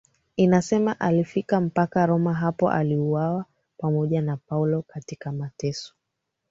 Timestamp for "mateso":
5.31-5.93